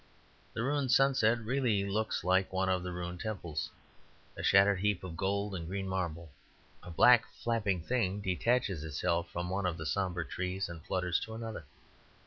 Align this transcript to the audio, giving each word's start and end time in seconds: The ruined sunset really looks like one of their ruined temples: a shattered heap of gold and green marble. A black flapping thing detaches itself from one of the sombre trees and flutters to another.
The 0.53 0.63
ruined 0.63 0.91
sunset 0.91 1.37
really 1.41 1.87
looks 1.87 2.23
like 2.23 2.51
one 2.51 2.69
of 2.69 2.81
their 2.81 2.91
ruined 2.91 3.19
temples: 3.19 3.69
a 4.35 4.41
shattered 4.41 4.79
heap 4.79 5.03
of 5.03 5.15
gold 5.15 5.53
and 5.53 5.67
green 5.67 5.87
marble. 5.87 6.31
A 6.81 6.89
black 6.89 7.27
flapping 7.43 7.83
thing 7.83 8.19
detaches 8.19 8.83
itself 8.83 9.29
from 9.29 9.51
one 9.51 9.67
of 9.67 9.77
the 9.77 9.85
sombre 9.85 10.25
trees 10.25 10.67
and 10.69 10.83
flutters 10.83 11.19
to 11.19 11.35
another. 11.35 11.65